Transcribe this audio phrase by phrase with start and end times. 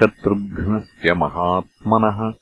[0.00, 2.32] शत्रुघ्नस्य महात्मनः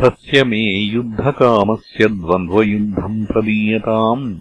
[0.00, 4.38] तस्य मे युद्धकामस्य द्वन्द्वयुद्धम् प्रदीयताम्।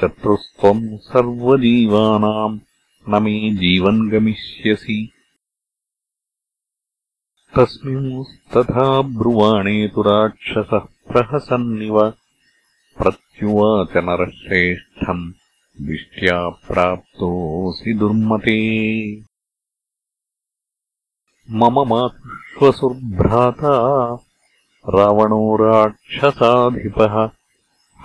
[0.00, 2.60] शत्रुस्त्वम् सर्वजीवानाम्।
[3.08, 5.11] न मे जीवन् गमिष्यसि
[7.58, 12.10] तस्मिंस्तथा ब्रुवाणे तु राक्षसः प्रहसन्निव।
[12.98, 15.32] प्रत्युवाच नरश्रेष्ठम्
[15.80, 18.58] दिष्ट्या प्राप्तोऽसि दुर्मते।
[21.50, 23.74] मम माश्वसुर्भ्राता
[24.88, 27.30] रावणो राक्षसाधिपः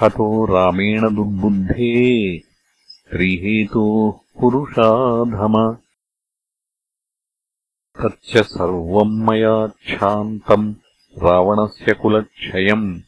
[0.02, 2.40] हतो रामेण दुर्बुद्धे
[2.88, 5.78] स्त्रीहेतोः पुरुषाधम
[8.00, 10.74] तच्च सर्वम् मया क्षान्तम्
[11.24, 13.00] रावणस्य कुलक्षयम्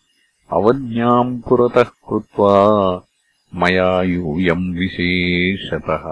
[0.53, 2.53] अवज्ञाम् पुरतः कृत्वा
[3.55, 6.05] मया यूयम् विशेषतः।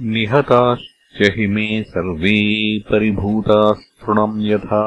[0.00, 2.38] निहताश्च हि मे सर्वे
[2.78, 4.84] परिभूतास्तृणम् यथा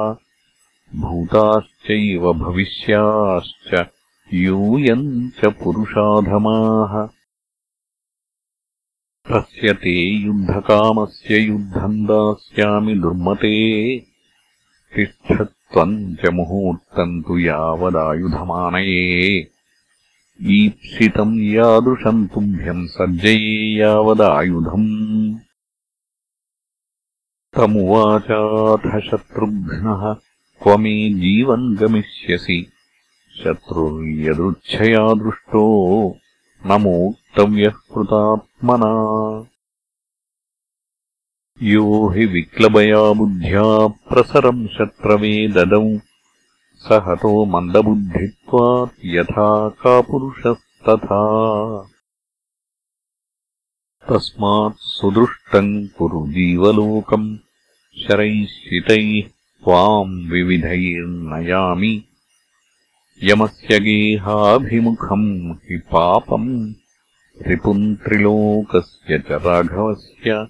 [0.96, 3.88] भूताश्चैव भविष्याश्च
[4.34, 7.21] यूयम् च पुरुषाधमाः
[9.32, 14.04] तस्य युद्धकामस्य युद्धम् दास्यामि दुर्मते।
[14.96, 19.48] तिष्ठत्वम् च मुहूर्तम् तु यावदायुधमानये।
[20.44, 25.36] ईप्सितम् यादृशम् तुभ्यम् सर्जये यावदायुधम्।
[27.56, 30.16] तमुवाचाथ शत्रुघ्नः
[30.64, 32.72] क्व मे जीवन् गमिष्यसि।
[33.44, 36.18] शत्रुर्यदृच्छया दृष्टो
[36.72, 38.92] न मोक्तव्यः कृतात्मना।
[41.64, 45.98] यो हि विक्लबया बुद्ध्या प्रसरम् शत्रवे ददौ
[46.76, 51.24] स हतो मन्दबुद्धित्वात् यथा कापुरुषस्तथा।
[54.10, 57.38] तस्मात् सुदृष्टम् कुरु जीवलोकम्
[57.98, 59.28] शरैः
[59.64, 62.11] त्वाम् विविधैर्नयामि
[63.24, 66.74] यमस्य गेहाभिमुखम् हि पापम्
[67.48, 70.48] रिपुम् त्रिलोकस्य च राघवस्य।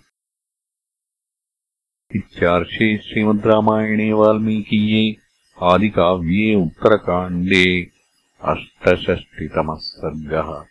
[2.15, 5.17] इत्यार्षे श्रीमद् रामायणे वाल्मीकीये
[5.61, 7.91] आदिकाव्ये उत्तरकाण्डे
[8.43, 10.70] अष्टषष्टितमः सर्गः